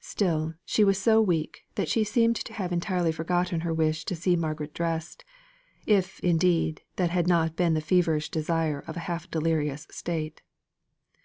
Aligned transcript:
Still 0.00 0.54
she 0.64 0.82
was 0.82 0.98
so 0.98 1.22
weak 1.22 1.60
that 1.76 1.86
she 1.88 2.02
seemed 2.02 2.34
to 2.34 2.52
have 2.52 2.72
entirely 2.72 3.12
forgotten 3.12 3.60
her 3.60 3.72
wish 3.72 4.04
to 4.06 4.16
see 4.16 4.34
Margaret 4.34 4.74
dressed 4.74 5.24
if, 5.86 6.18
indeed, 6.24 6.82
that 6.96 7.10
had 7.10 7.28
not 7.28 7.54
been 7.54 7.74
the 7.74 7.80
feverish 7.80 8.28
desire 8.28 8.80
of 8.88 8.96
a 8.96 9.06
half 9.06 9.30
delirious 9.30 9.86
state. 9.92 10.42